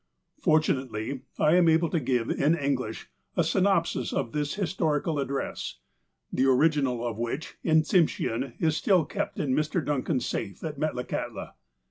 [0.39, 5.75] Fortunately, I am able to give, in English, a synopsis of this historical address,
[6.33, 9.85] the original of which, in Tsim shean, is still kept in Mr.
[9.85, 11.51] Duncan's safe at Metlakahtla.